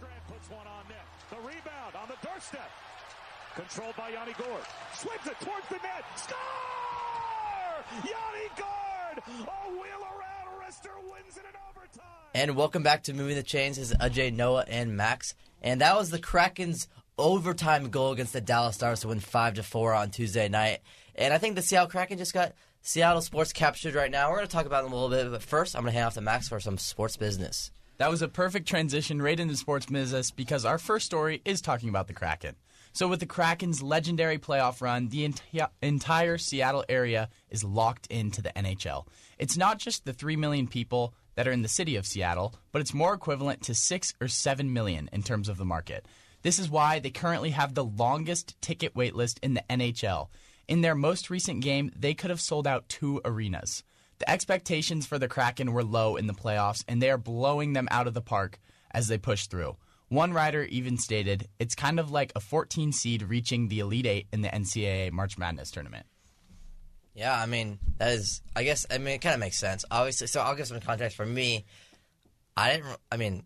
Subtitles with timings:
[0.00, 1.06] Puts one on net.
[1.30, 2.70] The rebound on the doorstep.
[3.54, 4.66] Controlled by Yanni Gourde.
[4.94, 6.04] Swims it towards the net.
[6.16, 6.38] Score!
[8.02, 9.22] Yanni Gourde!
[9.46, 10.60] A wheel around.
[10.60, 12.04] Rister wins it in overtime.
[12.34, 13.76] And welcome back to Moving the Chains.
[13.76, 15.34] This is Ajay, Noah, and Max.
[15.62, 19.62] And that was the Kraken's overtime goal against the Dallas Stars to win five to
[19.62, 20.80] four on Tuesday night.
[21.14, 24.28] And I think the Seattle Kraken just got Seattle sports captured right now.
[24.30, 26.08] We're going to talk about them a little bit, but first I'm going to hand
[26.08, 27.70] off to Max for some sports business.
[27.98, 31.88] That was a perfect transition right into sports business because our first story is talking
[31.88, 32.56] about the Kraken.
[32.92, 38.42] So, with the Kraken's legendary playoff run, the enti- entire Seattle area is locked into
[38.42, 39.06] the NHL.
[39.38, 42.80] It's not just the 3 million people that are in the city of Seattle, but
[42.80, 46.06] it's more equivalent to 6 or 7 million in terms of the market.
[46.42, 50.28] This is why they currently have the longest ticket waitlist in the NHL.
[50.68, 53.82] In their most recent game, they could have sold out two arenas.
[54.18, 57.88] The expectations for the Kraken were low in the playoffs, and they are blowing them
[57.90, 59.76] out of the park as they push through.
[60.08, 64.26] One writer even stated, it's kind of like a 14 seed reaching the Elite Eight
[64.32, 66.06] in the NCAA March Madness tournament.
[67.14, 69.84] Yeah, I mean, that is, I guess, I mean, it kind of makes sense.
[69.90, 71.64] Obviously, so I'll give some context for me.
[72.56, 73.44] I didn't, I mean,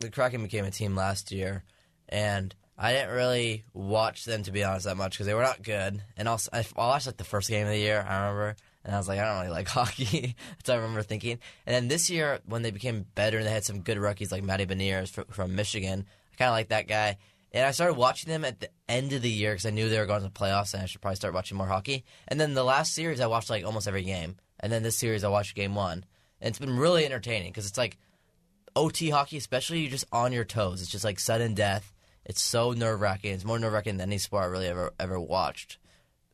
[0.00, 1.64] the Kraken became a team last year,
[2.08, 5.62] and I didn't really watch them, to be honest, that much because they were not
[5.62, 6.02] good.
[6.16, 8.98] And also, I, watched like the first game of the year, I remember, and I
[8.98, 10.36] was like, I don't really like hockey.
[10.50, 11.40] That's what I remember thinking.
[11.66, 14.44] And then this year, when they became better and they had some good rookies like
[14.44, 17.18] Matty Beniers from, from Michigan, I kind of like that guy.
[17.52, 19.98] And I started watching them at the end of the year because I knew they
[19.98, 22.04] were going to the playoffs and I should probably start watching more hockey.
[22.28, 24.36] And then the last series, I watched like almost every game.
[24.60, 26.04] And then this series, I watched game one.
[26.40, 27.98] And it's been really entertaining because it's like
[28.76, 30.80] OT hockey, especially you're just on your toes.
[30.80, 31.92] It's just like sudden death.
[32.24, 33.32] It's so nerve wracking.
[33.32, 35.78] It's more nerve wracking than any sport I really ever ever watched.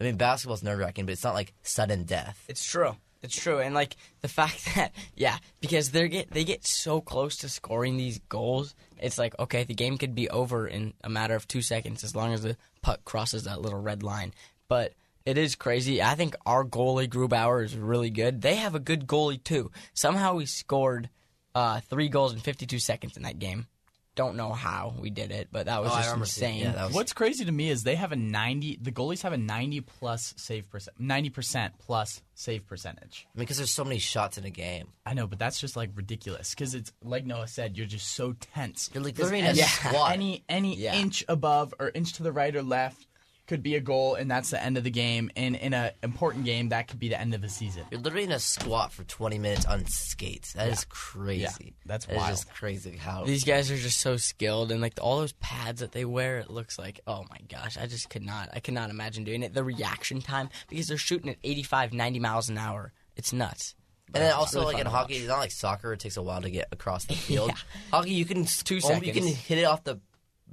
[0.03, 2.45] I mean, basketball's nerve wracking, but it's not like sudden death.
[2.49, 2.97] It's true.
[3.23, 7.37] It's true, and like the fact that yeah, because they get they get so close
[7.39, 8.75] to scoring these goals.
[8.99, 12.17] It's like okay, the game could be over in a matter of two seconds as
[12.17, 14.35] long as the puck crosses that little red line.
[14.67, 16.03] But it is crazy.
[16.03, 18.43] I think our goalie Grubauer is really good.
[18.43, 19.71] They have a good goalie too.
[19.95, 21.11] Somehow we scored
[21.55, 23.69] uh, three goals in 52 seconds in that game.
[24.15, 26.65] Don't know how we did it, but that was Oh, just remember seeing- insane.
[26.67, 29.33] yeah, that was- What's crazy to me is they have a 90, the goalies have
[29.33, 33.27] a 90 plus save percent, 90% plus save percentage.
[33.35, 34.89] I mean, because there's so many shots in a game.
[35.07, 38.35] I know, but that's just like ridiculous because it's like Noah said, you're just so
[38.35, 38.91] tense.
[38.93, 40.13] You're like 'Cause literally in a any, squat.
[40.13, 40.95] any any Yeah.
[40.95, 43.07] inch above or inch to the right or left
[43.53, 45.31] could be a goal, and that's the end of the game.
[45.37, 47.85] And in an important game, that could be the end of the season.
[47.91, 50.55] You're literally in a squat for 20 minutes on skates.
[50.55, 51.43] That is crazy.
[51.43, 52.31] Yeah, that's That is wild.
[52.31, 53.25] just crazy how.
[53.25, 56.51] These guys are just so skilled, and like all those pads that they wear, it
[56.51, 59.53] looks like oh my gosh, I just could not, I could not imagine doing it.
[59.53, 62.93] The reaction time because they're shooting at 85, 90 miles an hour.
[63.17, 63.75] It's nuts.
[64.15, 65.21] And then also, really like in hockey, watch.
[65.21, 65.93] it's not like soccer.
[65.93, 67.49] It takes a while to get across the field.
[67.51, 67.57] Yeah.
[67.91, 70.01] Hockey, you can Two almost- You can hit it off the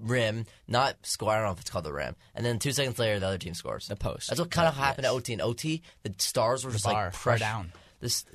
[0.01, 1.31] rim, not score.
[1.31, 2.15] I don't know if it's called the rim.
[2.35, 3.87] And then two seconds later, the other team scores.
[3.87, 4.29] The post.
[4.29, 4.83] That's what kind of Yes.
[4.85, 5.33] happened at OT.
[5.33, 7.73] In OT, the Stars were just bar, like far press- down.
[7.99, 8.25] This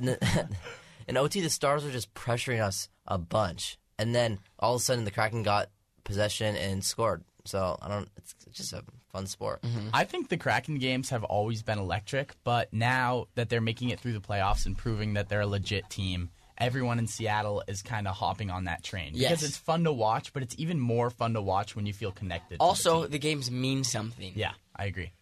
[1.08, 4.84] in OT, the Stars were just pressuring us a bunch, and then all of a
[4.84, 5.70] sudden, the Kraken got
[6.04, 7.22] possession and scored.
[7.44, 8.08] So I don't.
[8.16, 8.82] It's just a
[9.12, 9.62] fun sport.
[9.62, 9.88] Mm-hmm.
[9.92, 14.00] I think the Kraken games have always been electric, but now that they're making it
[14.00, 16.30] through the playoffs and proving that they're a legit team,
[16.64, 19.30] everyone in Seattle is kind of hopping on that train Yes.
[19.30, 22.10] because it's fun to watch, but it's even more fun to watch when you feel
[22.12, 22.54] connected.
[22.54, 24.32] to the Also, the games mean something.
[24.34, 25.12] Yeah, I agree.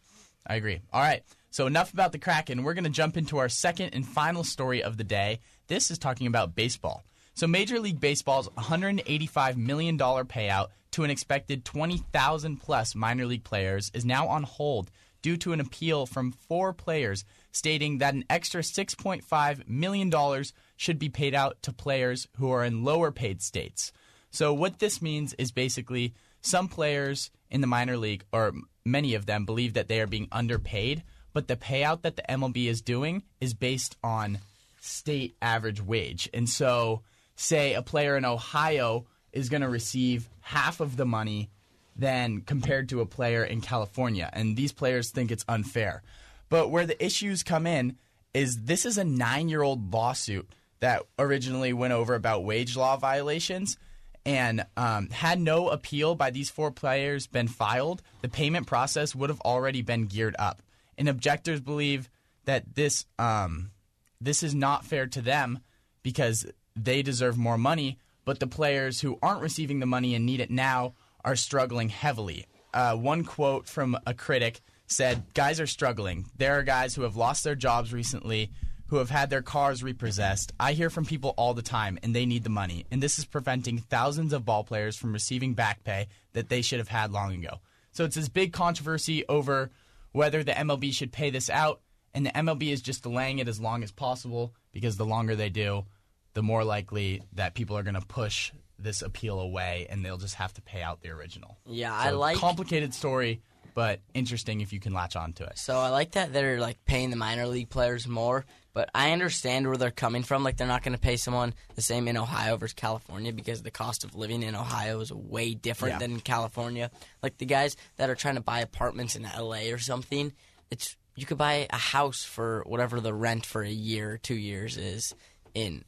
[0.47, 0.81] I agree.
[0.92, 1.22] All right.
[1.50, 2.62] So enough about the Kraken.
[2.62, 5.41] We're going to jump into our second and final story of the day.
[5.69, 7.04] This is talking about baseball.
[7.34, 13.91] So Major League Baseball's $185 million payout to an expected 20,000 plus minor league players
[13.94, 14.91] is now on hold
[15.22, 20.44] due to an appeal from four players stating that an extra $6.5 million
[20.77, 23.93] should be paid out to players who are in lower paid states.
[24.31, 28.53] So what this means is basically some players in the minor league, or
[28.84, 32.66] many of them, believe that they are being underpaid, but the payout that the MLB
[32.66, 34.38] is doing is based on
[34.81, 36.29] state average wage.
[36.35, 37.02] And so,
[37.37, 41.50] say a player in Ohio is going to receive half of the money
[41.97, 46.03] than compared to a player in California, and these players think it's unfair.
[46.49, 47.97] But where the issues come in
[48.35, 50.49] is this is a nine year old lawsuit
[50.81, 53.77] that originally went over about wage law violations.
[54.25, 59.31] And um, had no appeal by these four players been filed, the payment process would
[59.31, 60.62] have already been geared up.
[60.97, 62.09] And objectors believe
[62.44, 63.73] that this um,
[64.21, 65.59] this is not fair to them
[66.03, 66.47] because
[66.77, 70.50] they deserve more money, but the players who aren't receiving the money and need it
[70.50, 72.46] now are struggling heavily.
[72.74, 76.26] Uh, one quote from a critic said, Guys are struggling.
[76.36, 78.50] There are guys who have lost their jobs recently
[78.92, 80.52] who have had their cars repossessed.
[80.60, 82.84] I hear from people all the time, and they need the money.
[82.90, 86.78] And this is preventing thousands of ball players from receiving back pay that they should
[86.78, 87.60] have had long ago.
[87.92, 89.70] So it's this big controversy over
[90.12, 91.80] whether the MLB should pay this out,
[92.12, 95.48] and the MLB is just delaying it as long as possible because the longer they
[95.48, 95.86] do,
[96.34, 98.52] the more likely that people are going to push
[98.82, 101.58] this appeal away, and they'll just have to pay out the original.
[101.67, 103.40] Yeah, I like complicated story,
[103.75, 105.58] but interesting if you can latch on to it.
[105.58, 108.44] So I like that they're like paying the minor league players more,
[108.75, 110.44] but I understand where they're coming from.
[110.44, 113.70] Like they're not going to pay someone the same in Ohio versus California because the
[113.70, 115.99] cost of living in Ohio is way different Yeah.
[116.00, 116.90] than in California.
[117.23, 120.32] Like the guys that are trying to buy apartments in LA or something,
[120.70, 124.34] it's you could buy a house for whatever the rent for a year or 2
[124.34, 125.14] years is
[125.55, 125.84] in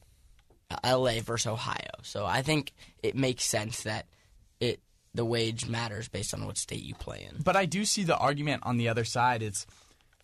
[0.85, 2.01] LA versus Ohio.
[2.03, 2.73] So I think
[3.03, 4.07] it makes sense that
[4.61, 4.81] it
[5.15, 7.43] the wage matters based on what state you play in.
[7.43, 9.43] But I do see the argument on the other side.
[9.43, 9.67] It's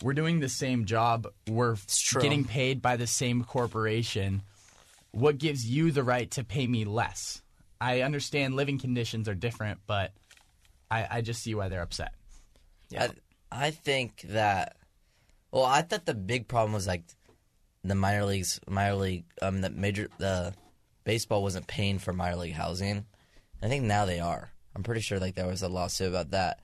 [0.02, 1.28] we're doing the same job.
[1.48, 1.76] We're
[2.20, 4.42] getting paid by the same corporation.
[5.12, 7.42] What gives you the right to pay me less?
[7.80, 10.12] I understand living conditions are different, but
[10.90, 12.12] I, I just see why they're upset.
[13.52, 14.76] I, I think that.
[15.52, 17.02] Well, I thought the big problem was like
[17.84, 20.54] the minor leagues, minor league, um, the major, the
[21.04, 23.06] baseball wasn't paying for minor league housing.
[23.62, 24.50] I think now they are.
[24.74, 26.60] I'm pretty sure like there was a lawsuit about that,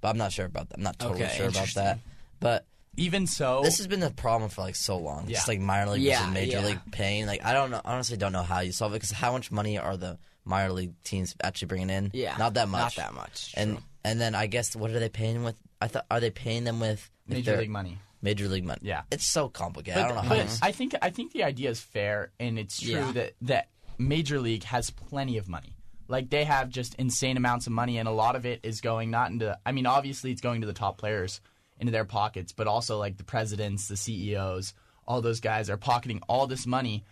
[0.00, 0.76] but I'm not sure about that.
[0.78, 1.98] I'm not totally Okay, sure about that.
[2.40, 5.24] But Even so, this has been the problem for like so long.
[5.28, 5.36] Yeah.
[5.36, 6.66] Just like minor league Yeah, versus major yeah.
[6.66, 7.26] league paying.
[7.26, 7.80] Like I don't know.
[7.84, 10.94] Honestly, don't know how you solve it because how much money are the minor league
[11.04, 12.10] teams actually bringing in?
[12.14, 12.96] Yeah, not that much.
[12.96, 13.52] Not that much.
[13.56, 13.84] And true.
[14.04, 15.56] and then I guess what are they paying with?
[15.80, 17.98] I thought are they paying them with major league money.
[18.22, 18.80] Major league money.
[18.82, 19.02] Yeah.
[19.10, 19.94] it's so complicated.
[19.96, 20.42] But, I don't know how.
[20.42, 23.12] but I think I think the idea is fair, and it's true Yeah.
[23.12, 23.68] that that
[23.98, 25.76] Major League has plenty of money.
[26.08, 29.10] Like they have just insane amounts of money, and a lot of it is going
[29.10, 29.58] not into.
[29.64, 31.40] I mean, obviously it's going to the top players
[31.78, 34.74] into their pockets, but also like the presidents, the CEOs,
[35.06, 37.04] all those guys are pocketing all this money,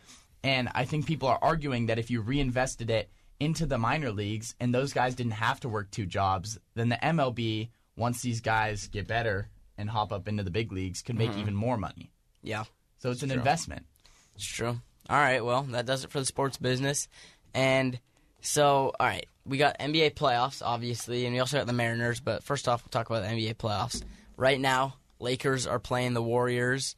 [0.45, 3.09] and I think people are arguing that if you reinvested it
[3.41, 6.97] into the minor leagues and those guys didn't have to work two jobs, then the
[6.97, 11.31] MLB, once these guys get better and hop up into the big leagues, could make
[11.31, 11.41] mm-hmm.
[11.41, 12.11] even more money.
[12.43, 12.65] yeah.
[12.99, 13.87] So it's an investment.
[14.35, 14.81] It's true.
[15.09, 17.09] All right, well, that does it for the sports business.
[17.55, 17.99] And
[18.41, 22.21] so, all right, we got NBA playoffs, obviously, and we also got the Mariners.
[22.21, 24.03] But first off, we'll talk about the NBA playoffs.
[24.37, 26.97] Right now, Lakers are playing the Warriors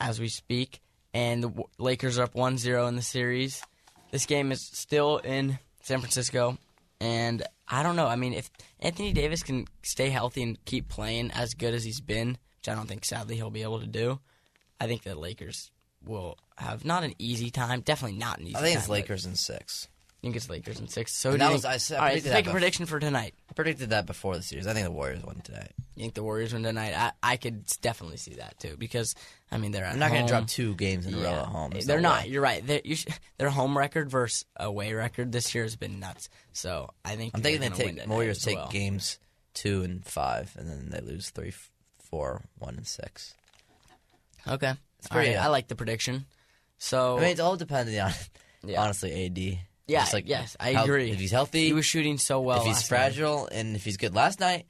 [0.00, 0.80] as we speak,
[1.14, 3.62] and the Lakers are up 1 0 in the series.
[4.10, 6.58] This game is still in San Francisco,
[7.00, 8.06] and I don't know.
[8.06, 8.50] I mean, if
[8.80, 12.74] Anthony Davis can stay healthy and keep playing as good as he's been, which I
[12.74, 14.20] don't think sadly he'll be able to do,
[14.80, 15.70] I think the Lakers
[16.04, 17.80] will have not an easy time.
[17.80, 18.62] Definitely not an easy time.
[18.62, 18.70] I time.
[18.72, 19.88] think it's Lakers in six.
[20.10, 21.14] I think it's Lakers in six.
[21.16, 23.34] So And that was- think- I said- I all right, make a prediction for tonight.
[23.48, 24.66] I predicted that before the series.
[24.66, 25.68] I think the Warriors won today.
[25.98, 26.94] You think the Warriors win tonight?
[26.96, 29.14] I, I could definitely see that too because
[29.50, 31.70] I mean they're I'm not going to drop two games in a row at home.
[31.72, 32.22] There's They're no not.
[32.22, 32.28] way.
[32.28, 32.64] You're right.
[32.64, 33.06] They're, you sh-
[33.36, 36.28] their home record versus away record this year has been nuts.
[36.52, 38.68] So I think I'm thinking they take Warriors take well.
[38.68, 39.18] games
[39.54, 41.52] two and five, and then they lose three,
[41.98, 43.34] four, one, and six.
[44.46, 45.42] Okay, It's pretty right.
[45.42, 46.26] I uh, like the prediction.
[46.78, 48.12] So I mean, it's all dependent on
[48.70, 48.82] Yeah.
[48.82, 49.58] honestly AD.
[49.88, 51.10] Yeah, like yes, I how- agree.
[51.10, 52.58] If he's healthy, he was shooting so well.
[52.60, 52.96] if he's last night.
[52.98, 54.14] fragile, and if he's good.
[54.14, 54.66] Last night,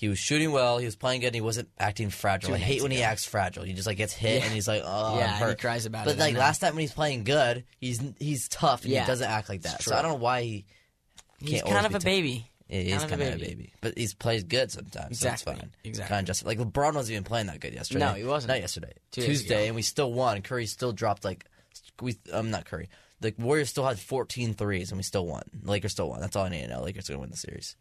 [0.00, 0.78] he was shooting well.
[0.78, 1.26] He was playing good.
[1.28, 2.48] and He wasn't acting fragile.
[2.48, 3.06] Two I hate nights when he ago.
[3.06, 3.64] acts fragile.
[3.64, 4.44] He just like gets hit Yeah.
[4.46, 5.60] and he's like, oh, Yeah, I'm and he hurt.
[5.60, 6.10] cries about it.
[6.10, 9.02] but like last time when he's playing good, he's he's tough and Yeah.
[9.02, 9.82] he doesn't act like that.
[9.82, 10.64] So I don't know why he.
[11.38, 12.04] He's can't kind always of be a tough.
[12.04, 12.46] baby.
[12.70, 13.72] It is Kind of a baby.
[13.80, 15.10] but he's plays good sometimes.
[15.10, 15.70] Exactly, So it's fine.
[15.84, 16.08] exactly.
[16.14, 18.00] Kind of just like LeBron wasn't even playing that good yesterday.
[18.00, 18.48] No, he wasn't.
[18.48, 18.92] Not yesterday.
[19.10, 19.66] Two days Tuesday, ago.
[19.66, 20.40] and we still won.
[20.42, 21.44] Curry still dropped like
[22.00, 22.16] we.
[22.32, 22.88] Um, not Curry.
[23.20, 25.42] The Warriors still had 14 threes, and we still won.
[25.52, 26.20] The Lakers still won.
[26.20, 26.82] That's all I need to know.
[26.82, 27.74] Lakers are gonna win the series.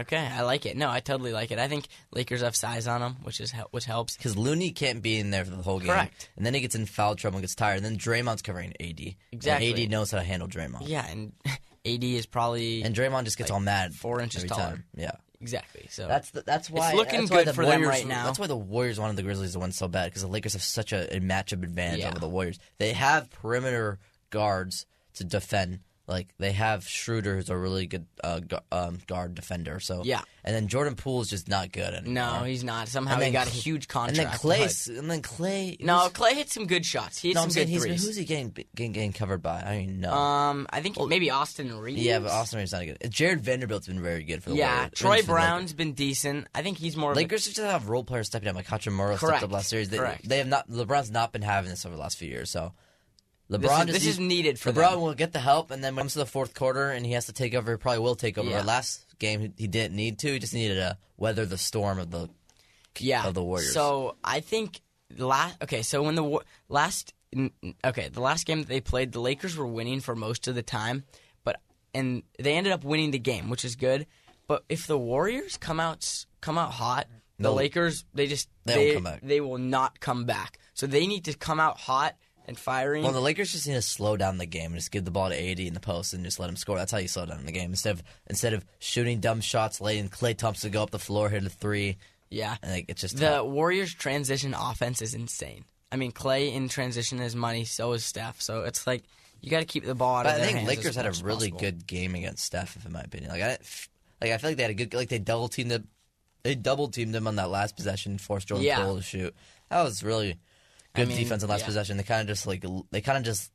[0.00, 0.76] Okay, I like it.
[0.76, 1.58] No, I totally like it.
[1.58, 4.16] I think Lakers have size on them, which is which helps.
[4.16, 5.88] Because Looney can't be in there for the whole game.
[5.88, 6.28] Correct.
[6.36, 7.76] And then he gets in foul trouble and gets tired.
[7.76, 9.14] And then Draymond's covering AD.
[9.32, 9.70] Exactly.
[9.70, 10.82] And AD knows how to handle Draymond.
[10.88, 11.32] Yeah, and
[11.86, 14.62] AD is probably And Draymond just gets Like, all mad four inches taller.
[14.62, 14.84] time.
[14.96, 15.12] Yeah.
[15.40, 15.86] exactly.
[15.90, 18.24] So That's the, that's why looking that's why good the for them Warriors, right now.
[18.26, 20.62] That's why the Warriors wanted the Grizzlies to win so bad because the Lakers have
[20.62, 22.08] such a, a matchup advantage Yeah.
[22.10, 22.58] over the Warriors.
[22.78, 23.98] They have perimeter
[24.30, 25.80] guards to defend.
[26.08, 29.80] Like they have Schroeder, who's a really good uh, gu- um, guard defender.
[29.80, 30.20] So Yeah.
[30.44, 32.14] and then Jordan Poole is just not good anymore.
[32.38, 32.86] no, he's not.
[32.88, 34.16] Somehow And he then got a Cl- huge And contract.
[34.16, 35.80] then Klay, but- and then Klay.
[35.80, 37.18] No, who's- Klay hit some good shots.
[37.18, 38.04] He hit no, some I'm saying good he's threes.
[38.06, 39.60] who's he getting, getting getting covered by?
[39.60, 40.12] I don't even know.
[40.12, 42.00] Um, I think maybe Austin Reaves.
[42.00, 42.98] yeah, but Austin Reaves not good.
[43.10, 44.92] Jarred Vanderbilt's been very good for the Yeah, Warriors.
[44.94, 46.46] Troy for the Brown's been decent.
[46.54, 47.10] I think he's more.
[47.10, 49.42] Of a, Lakers just have role players stepping up, like Hachimura stepped Correct.
[49.42, 49.88] up last series.
[49.88, 50.28] They, Correct.
[50.28, 50.70] they have not.
[50.70, 52.48] LeBron's not been having this over the last few years.
[52.50, 52.72] So
[53.50, 55.00] LeBron This is- this is needed for LeBron them.
[55.02, 57.12] will get the help, and then when it comes to the fourth quarter, and he
[57.12, 58.48] has to take over, he probably will take over.
[58.50, 58.58] Yeah.
[58.58, 60.32] But last game, he- didn't need to.
[60.32, 62.28] He just needed to weather the storm of the
[62.98, 63.72] yeah of the Warriors.
[63.72, 64.80] So I think
[65.16, 67.12] last okay, so when the last
[67.84, 70.62] okay, the last game that they played, the Lakers were winning for most of the
[70.62, 71.04] time,
[71.44, 71.60] but
[71.94, 74.06] and they ended up winning the game, which is good.
[74.48, 77.06] But if the Warriors come out come out hot,
[77.38, 77.54] the No.
[77.54, 80.58] Lakers they just They they, they will not come back.
[80.74, 83.02] So they need to come out hot and firing.
[83.02, 85.28] Well, the Lakers just need to slow down the game and just give the ball
[85.28, 86.76] to AD in the post and just let him score.
[86.76, 87.70] That's how you slow down the game.
[87.70, 91.44] Instead of instead of shooting dumb shots, letting Klay Thompson go up the floor, hit
[91.44, 91.96] a three,
[92.30, 92.56] yeah.
[92.62, 95.64] and like, it's just The Warriors' transition offense is insane.
[95.92, 98.40] I mean, Clay in transition is money, so is Steph.
[98.40, 99.04] So it's like
[99.40, 101.12] you got to keep the ball out But of I their think Lakers had a
[101.22, 101.58] really possible.
[101.58, 103.30] good game against Steph, in my opinion.
[103.30, 103.58] Like I,
[104.20, 105.84] like I feel like they had a good like they double teamed the,
[106.42, 108.82] they double teamed him on that last possession, forced Jordan Yeah.
[108.84, 109.34] Poole to shoot.
[109.70, 110.38] That was really
[110.96, 111.66] good mean, defense on last yeah.
[111.66, 111.96] possession.
[111.96, 113.50] They kind of just like they kind of just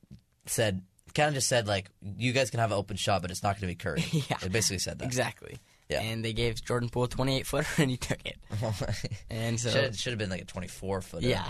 [0.45, 0.81] said
[1.13, 3.59] kind of just said like you guys can have an open shot, but it's not
[3.59, 4.03] going to be Curry.
[4.29, 4.37] Yeah.
[4.41, 5.05] they basically said that.
[5.05, 5.57] Exactly.
[5.89, 6.01] Yeah.
[6.01, 8.37] And they gave Jordan Poole a 28 footer and he took it.
[9.29, 11.27] And so should should have been like a twenty four footer.
[11.27, 11.45] Yeah.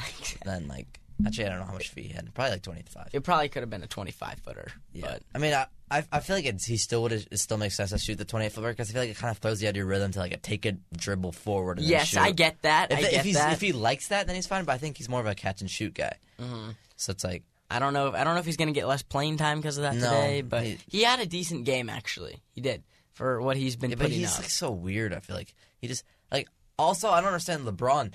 [0.45, 2.33] Then like actually I don't know how much feet he had.
[2.33, 3.09] Probably like twenty five.
[3.13, 4.71] it probably could have been a 25 footer.
[4.93, 7.11] Yeah, But I mean, I I, I feel like it's, he still would.
[7.11, 9.17] It still makes sense to shoot the twenty eight footer because I feel like it
[9.17, 11.77] kind of throws you out of your rhythm to like a take a dribble forward.
[11.79, 12.15] And then yes.
[12.15, 12.91] I get that.
[12.91, 13.53] If, I if get he's that.
[13.53, 14.63] if he likes that, then he's fine.
[14.65, 16.15] But I think he's more of a catch and shoot guy.
[16.39, 16.71] Mm-hmm.
[16.95, 18.13] So it's like I don't know.
[18.13, 20.01] I don't know if he's going to get less playing time because of that No,
[20.09, 22.41] today, but he- he, had a decent game actually.
[22.51, 24.39] He did for what he's been Yeah, but he's up.
[24.39, 25.13] like so weird.
[25.13, 26.47] I feel like he just like.
[26.79, 28.13] Also, I don't understand LeBron.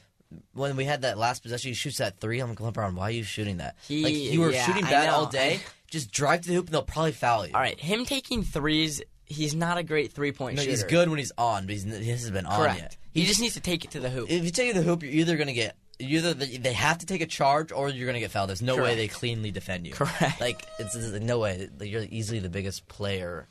[0.56, 2.40] When we had that last possession, he shoots that three.
[2.40, 3.76] I'm like, LeBron, why are you shooting that?
[3.86, 5.60] He- like you were yeah, shooting bad all day.
[5.90, 7.52] Just drive to the hoop and they'll probably foul you.
[7.54, 9.00] All right, him taking threes.
[9.25, 10.70] He's not a great three point No, shooter.
[10.70, 12.96] he's good when he's on, but he's, he hasn't been on yet.
[13.14, 14.30] He just needs to take it to the hoop.
[14.30, 17.06] If you take it to the hoop, you're either gonna get either they have to
[17.06, 18.48] take a charge or you're gonna get fouled.
[18.50, 19.92] There's no way they cleanly defend you.
[19.94, 20.40] Correct.
[20.40, 21.68] Like it's, it's no way.
[21.80, 23.46] You're easily the biggest player.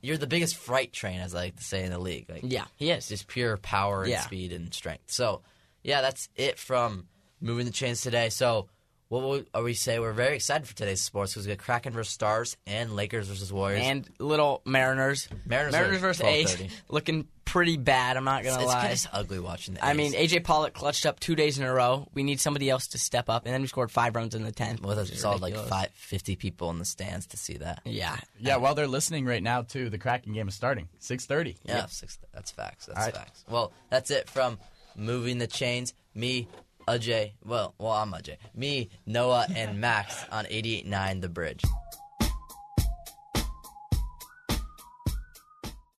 [0.00, 2.26] You're the biggest fright train, as I like to say in the league.
[2.30, 3.08] Like yeah, he is.
[3.08, 4.20] just pure power and Yeah.
[4.22, 5.04] speed and strength.
[5.08, 5.42] So
[5.82, 7.06] yeah, that's it from
[7.40, 8.28] moving the chains today.
[8.30, 8.68] So.
[9.08, 9.98] What would are uh, we say?
[9.98, 13.52] We're very excited for today's sports because we got Kraken versus Stars and Lakers versus
[13.52, 13.82] Warriors.
[13.82, 15.28] and little Mariners.
[15.46, 16.56] Mariners are versus Ace
[16.88, 18.16] looking pretty bad.
[18.16, 18.80] I'm not gonna it's lie.
[18.82, 21.74] kind of ugly watching the I mean, AJ Pollock clutched up two days in a
[21.74, 22.06] row.
[22.14, 24.52] We need somebody else to step up, and then we scored five runs in the
[24.52, 24.80] tenth.
[24.80, 25.68] with which us, saw like ridiculous.
[25.70, 27.80] five, 50 people in the stands to see that.
[27.84, 30.88] Yeah, Yeah, while they're listening right now, too, the Kraken game is starting.
[31.00, 31.56] 6.30.
[31.64, 32.86] Yeah, six, that's facts.
[32.86, 33.14] That's All right.
[33.16, 33.44] facts.
[33.50, 34.60] Well, that's it from
[35.00, 35.94] moving the chains.
[36.14, 36.46] Me,
[36.86, 37.32] Ajay.
[37.44, 38.36] Well, well, I'm Ajay.
[38.54, 41.64] Me, Noah, and Max on 88.9 The Bridge.